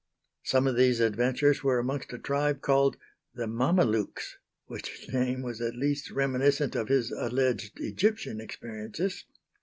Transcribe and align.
Some 0.41 0.65
of 0.65 0.75
these 0.75 0.99
adventures 0.99 1.63
were 1.63 1.77
amongst 1.77 2.11
a 2.11 2.17
tribe 2.17 2.61
called 2.61 2.97
"the 3.35 3.45
Mamelucks" 3.45 4.39
which 4.65 5.05
name 5.13 5.43
was 5.43 5.61
at 5.61 5.75
least 5.75 6.09
reminiscent 6.09 6.75
of 6.75 6.87
his 6.87 7.11
alleged 7.11 7.79
Egyptian 7.79 8.41
experiences. 8.41 9.25